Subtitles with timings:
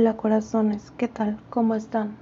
[0.00, 1.38] Hola corazones, ¿qué tal?
[1.50, 2.16] ¿Cómo están?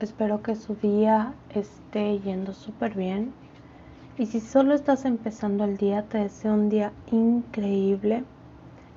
[0.00, 3.34] Espero que su día esté yendo súper bien.
[4.16, 8.24] Y si solo estás empezando el día, te deseo un día increíble.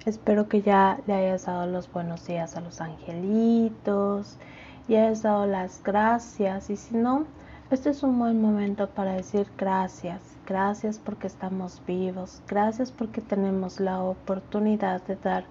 [0.06, 4.38] Espero que ya le hayas dado los buenos días a los angelitos
[4.88, 6.70] y hayas dado las gracias.
[6.70, 7.26] Y si no,
[7.70, 10.22] este es un buen momento para decir gracias.
[10.48, 12.42] Gracias porque estamos vivos.
[12.48, 15.44] Gracias porque tenemos la oportunidad de dar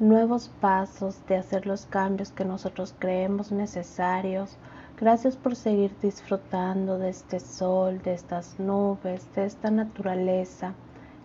[0.00, 4.56] nuevos pasos, de hacer los cambios que nosotros creemos necesarios.
[4.98, 10.72] Gracias por seguir disfrutando de este sol, de estas nubes, de esta naturaleza.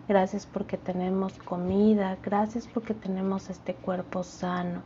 [0.08, 4.82] Gracias porque tenemos comida, gracias porque tenemos este cuerpo sano.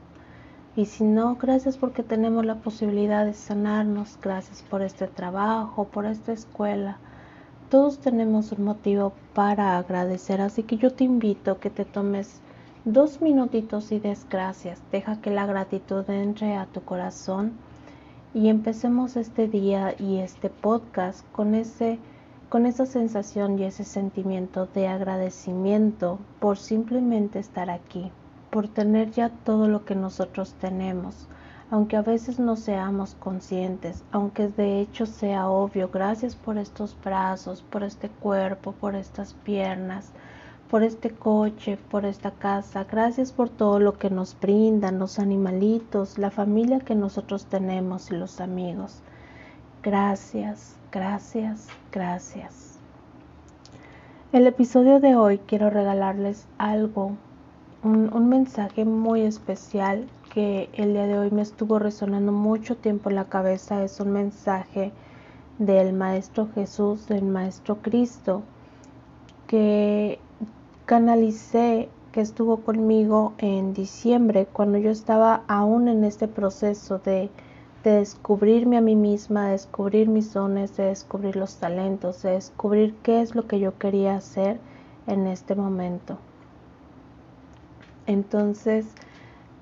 [0.77, 6.07] Y si no, gracias porque tenemos la posibilidad de sanarnos, gracias por este trabajo, por
[6.07, 6.99] esta escuela.
[7.71, 12.41] Todos tenemos un motivo para agradecer, así que yo te invito a que te tomes
[12.85, 14.81] dos minutitos y des gracias.
[14.91, 17.53] Deja que la gratitud entre a tu corazón
[18.33, 21.99] y empecemos este día y este podcast con ese
[22.49, 28.11] con esa sensación y ese sentimiento de agradecimiento por simplemente estar aquí,
[28.51, 31.29] por tener ya todo lo que nosotros tenemos,
[31.71, 37.63] aunque a veces no seamos conscientes, aunque de hecho sea obvio, gracias por estos brazos,
[37.63, 40.11] por este cuerpo, por estas piernas,
[40.71, 42.85] por este coche, por esta casa.
[42.85, 48.16] Gracias por todo lo que nos brindan los animalitos, la familia que nosotros tenemos y
[48.16, 49.02] los amigos.
[49.82, 52.79] Gracias, gracias, gracias.
[54.32, 57.16] El episodio de hoy quiero regalarles algo,
[57.82, 63.10] un, un, mensaje muy especial que el día de hoy me estuvo resonando mucho tiempo
[63.10, 63.82] en la cabeza.
[63.82, 64.93] Es un mensaje
[65.59, 68.43] del Maestro Jesús, del Maestro Cristo,
[69.49, 70.21] que
[70.91, 77.31] canalicé que estuvo conmigo en diciembre cuando yo estaba aún en este proceso de,
[77.84, 83.21] descubrirme a mí misma, de descubrir mis dones, de descubrir los talentos, de descubrir qué
[83.21, 84.59] es lo que yo quería hacer
[85.06, 86.19] en este momento.
[88.09, 88.84] Entonces,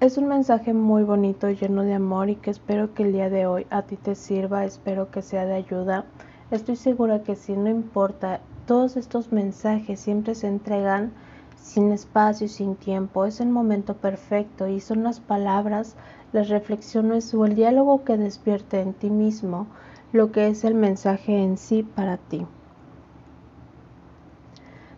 [0.00, 3.45] es un mensaje muy bonito, lleno de amor y que espero que el día de
[3.47, 6.06] hoy a ti te sirva, espero que sea de ayuda.
[6.50, 11.15] Estoy segura que si no importa todos estos mensajes siempre se entregan
[11.56, 13.25] sin espacio y sin tiempo.
[13.25, 15.97] Es el momento perfecto y son las palabras,
[16.33, 19.67] las reflexiones o el diálogo que despierte en ti mismo
[20.12, 22.47] lo que es el mensaje en sí para ti.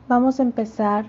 [0.09, 1.07] Vamos a empezar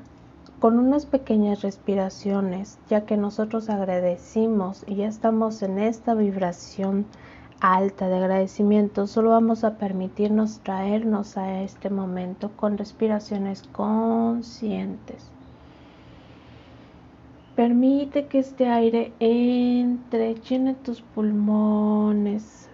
[0.60, 7.08] con unas pequeñas respiraciones, ya que nosotros agradecimos y ya estamos en esta vibración
[7.62, 15.30] alta de agradecimiento, solo vamos a permitirnos traernos a este momento con respiraciones conscientes.
[17.56, 22.68] Permite que este aire entre, llene tus pulmones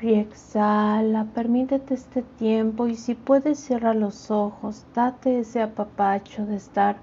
[0.00, 1.26] y exhala.
[1.34, 6.96] Permítete este tiempo y si puedes cierra los ojos, date ese apapacho de estar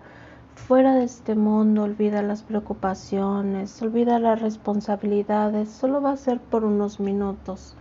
[0.66, 6.66] Fuera de este mundo, olvida las preocupaciones, olvida las responsabilidades, solo va a ser por
[6.66, 7.78] unos minutos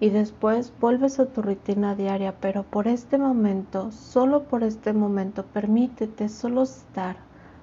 [0.00, 5.46] y después vuelves a tu rutina diaria, pero por este momento, solo por este momento,
[5.46, 7.16] permítete solo estar,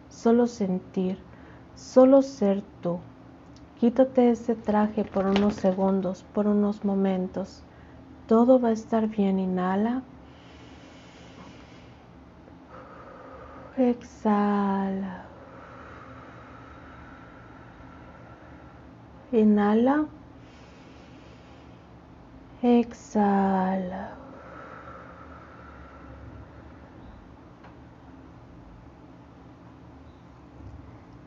[0.10, 1.20] solo sentir,
[1.76, 2.98] solo ser tú.
[3.80, 7.62] Quítate ese traje por unos segundos, por unos momentos.
[8.28, 10.02] Todo va a estar bien, inhala.
[13.76, 15.26] Exhala.
[19.32, 20.06] Inhala.
[22.62, 24.16] Exhala.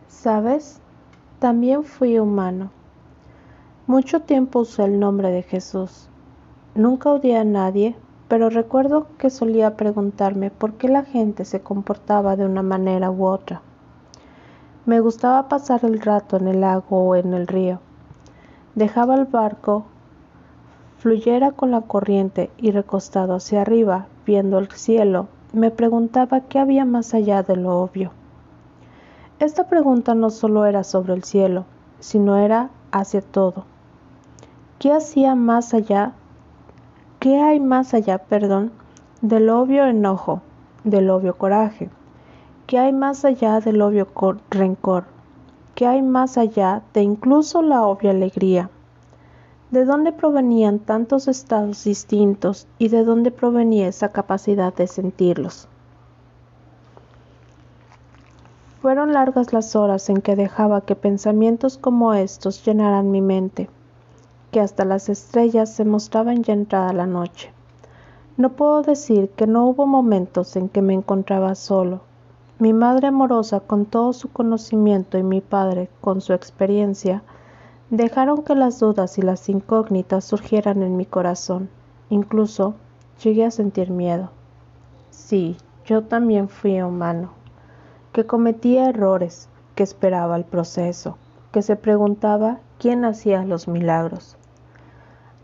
[0.09, 0.81] ¿Sabes?
[1.41, 2.71] También fui humano.
[3.89, 6.09] Mucho tiempo usé el nombre de Jesús.
[6.77, 7.97] Nunca odié a nadie
[8.29, 13.27] pero recuerdo que solía preguntarme por qué la gente se comportaba de una manera u
[13.27, 13.63] otra.
[14.85, 17.81] Me gustaba pasar el rato en el lago o en el río.
[18.75, 19.85] Dejaba el barco
[20.99, 26.85] fluyera con la corriente y recostado hacia arriba, viendo el cielo, me preguntaba qué había
[26.85, 28.11] más allá de lo obvio.
[29.39, 31.65] Esta pregunta no solo era sobre el cielo,
[32.01, 33.65] sino era hacia todo.
[34.79, 36.13] ¿Qué hacía más allá
[37.27, 38.71] ¿Qué hay más allá, perdón,
[39.21, 40.43] del obvio enojo,
[40.85, 41.91] del obvio coraje?
[42.69, 44.07] ¿Qué hay más allá del obvio
[44.49, 45.07] rencor?
[45.75, 48.71] ¿Qué hay más allá de incluso la obvia alegría?
[49.73, 55.67] ¿De dónde provenían tantos estados distintos y de dónde provenía esa capacidad de sentirlos?
[58.81, 63.69] Fueron largas las horas en que dejaba que pensamientos como estos llenaran mi mente,
[64.57, 67.53] que hasta las estrellas se mostraban ya entrada la noche.
[68.39, 72.01] No puedo decir que no hubo momentos en que me encontraba solo.
[72.59, 77.23] Mi madre amorosa con todo su conocimiento y mi padre con su experiencia
[77.91, 81.69] dejaron que las dudas y las incógnitas surgieran en mi corazón.
[82.09, 82.77] Incluso
[83.23, 84.31] llegué a sentir miedo.
[85.11, 87.29] Sí, yo también fui humano,
[88.15, 91.19] que cometía errores, que esperaba el proceso,
[91.53, 94.39] que se preguntaba quién hacía los milagros.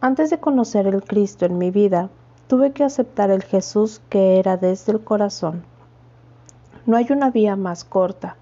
[0.04, 2.10] Antes de conocer el Cristo en mi vida,
[2.48, 5.62] tuve que aceptar el Jesús que era desde el corazón.
[6.86, 8.34] No hay una vía más corta.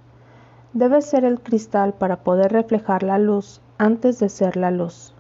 [0.73, 5.13] Debe ser el cristal para poder reflejar la luz antes de ser la luz.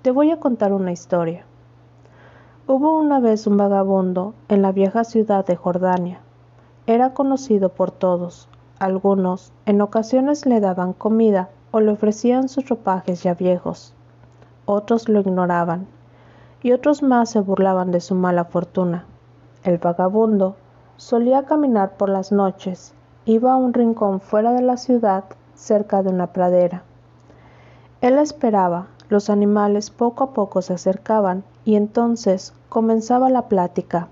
[0.00, 1.44] Te voy a contar una historia.
[2.66, 6.20] Hubo una vez un vagabundo en la vieja ciudad de Jordania.
[6.86, 8.48] Era conocido por todos.
[8.78, 13.94] Algunos en ocasiones le daban comida o le ofrecían sus ropajes ya viejos.
[14.72, 15.88] Otros lo ignoraban
[16.62, 19.04] y otros más se burlaban de su mala fortuna.
[19.64, 20.54] El vagabundo
[20.96, 22.94] solía caminar por las noches,
[23.24, 25.24] iba a un rincón fuera de la ciudad,
[25.56, 26.84] cerca de una pradera.
[28.00, 34.06] Él esperaba, los animales poco a poco se acercaban y entonces comenzaba la plática.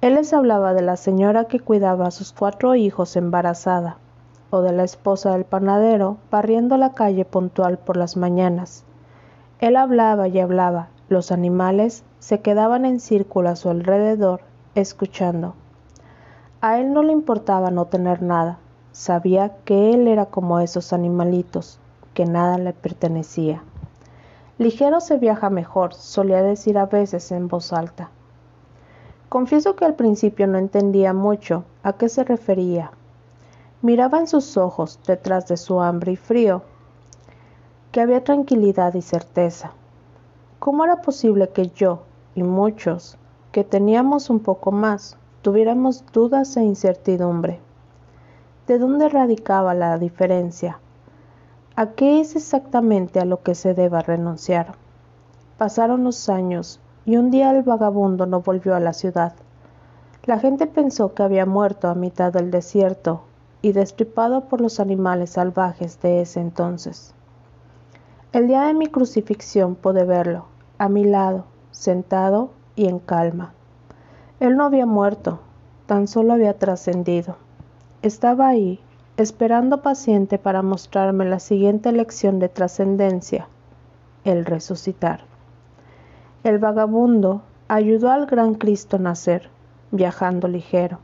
[0.00, 3.98] Él les hablaba de la señora que cuidaba a sus cuatro hijos embarazada,
[4.50, 8.84] o de la esposa del panadero barriendo la calle puntual por las mañanas.
[9.60, 14.40] Él hablaba y hablaba, los animales se quedaban en círculo a su alrededor,
[14.74, 15.54] escuchando.
[16.62, 18.58] A él no le importaba no tener nada,
[18.92, 21.78] sabía que él era como esos animalitos,
[22.14, 23.62] que nada le pertenecía.
[24.56, 28.08] Ligero se viaja mejor, solía decir a veces en voz alta.
[29.28, 32.92] Confieso que al principio no entendía mucho a qué se refería.
[33.82, 36.62] Miraba en sus ojos, detrás de su hambre y frío,
[37.92, 39.72] que había tranquilidad y certeza.
[40.60, 42.02] ¿Cómo era posible que yo
[42.36, 43.18] y muchos,
[43.50, 47.58] que teníamos un poco más, tuviéramos dudas e incertidumbre?
[48.68, 50.78] ¿De dónde radicaba la diferencia?
[51.74, 54.74] ¿A qué es exactamente a lo que se deba renunciar?
[55.58, 59.32] Pasaron los años y un día el vagabundo no volvió a la ciudad.
[60.24, 63.22] La gente pensó que había muerto a mitad del desierto
[63.62, 67.14] y destripado por los animales salvajes de ese entonces.
[68.32, 70.44] El día de mi crucifixión pude verlo,
[70.78, 73.54] a mi lado, sentado y en calma.
[74.38, 75.40] Él no había muerto,
[75.86, 77.34] tan solo había trascendido.
[78.02, 78.78] Estaba ahí,
[79.16, 83.48] esperando paciente para mostrarme la siguiente lección de trascendencia,
[84.22, 85.24] el resucitar.
[86.44, 89.50] El vagabundo ayudó al gran Cristo nacer,
[89.90, 91.00] viajando ligero.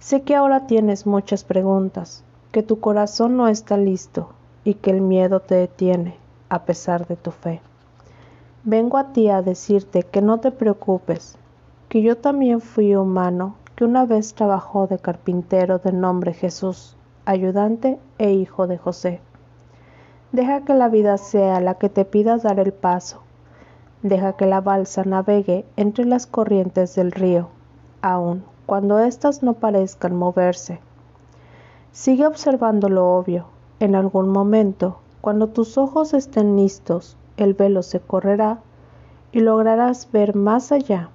[0.00, 4.30] Sé que ahora tienes muchas preguntas, que tu corazón no está listo
[4.64, 7.60] y que el miedo te detiene, a pesar de tu fe.
[8.64, 11.36] Vengo a ti a decirte que no te preocupes,
[11.88, 16.96] que yo también fui humano que una vez trabajó de carpintero de nombre Jesús
[17.26, 19.20] ayudante e hijo de José.
[20.32, 23.22] Deja que la vida sea la que te pida dar el paso.
[24.02, 27.48] Deja que la balsa navegue entre las corrientes del río,
[28.02, 30.80] aun cuando éstas no parezcan moverse.
[31.92, 33.46] Sigue observando lo obvio.
[33.80, 38.60] En algún momento, cuando tus ojos estén listos, el velo se correrá
[39.32, 41.08] y lograrás ver más allá.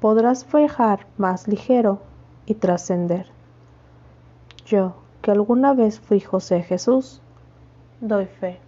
[0.00, 2.00] Podrás viajar más ligero
[2.46, 3.26] y trascender.
[4.64, 7.20] Yo, que alguna vez fui José Jesús,
[8.00, 8.58] doy fe.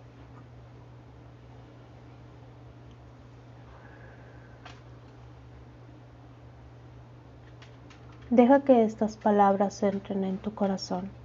[8.29, 11.18] Deja que estas palabras entren en tu corazón.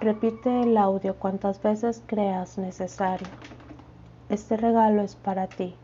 [0.00, 3.28] Repite el audio cuantas veces creas necesario.
[4.28, 5.74] Este regalo es para ti,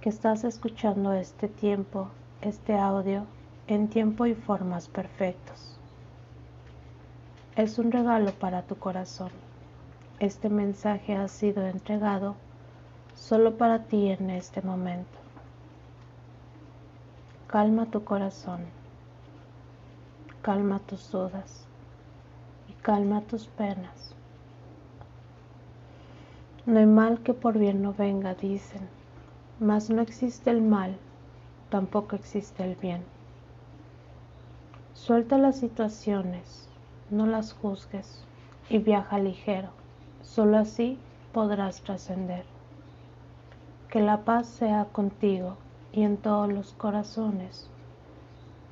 [0.00, 2.08] que estás escuchando este tiempo,
[2.42, 3.26] este audio,
[3.66, 5.78] en tiempo y formas perfectos
[7.58, 9.32] es un regalo para tu corazón.
[10.20, 12.36] Este mensaje ha sido entregado
[13.16, 15.18] solo para ti en este momento.
[17.48, 18.60] Calma tu corazón,
[20.40, 21.67] calma tus dudas
[22.88, 24.14] calma tus penas.
[26.64, 28.88] No hay mal que por bien no venga, dicen,
[29.60, 30.96] mas no existe el mal,
[31.68, 33.02] tampoco existe el bien.
[34.94, 36.66] Suelta las situaciones
[37.10, 38.24] no las juzgues
[38.70, 39.68] y viaja ligero,
[40.22, 40.98] solo así
[41.34, 42.46] podrás trascender.
[43.90, 45.58] Que la paz sea contigo
[45.92, 47.68] y en todos los corazones.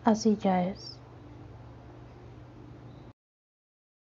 [0.04, 0.98] Así ya es.